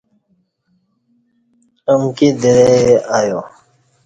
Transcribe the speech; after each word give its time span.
امکی 1.91 2.29
درئی 2.41 2.93
آیا۔ 3.17 3.39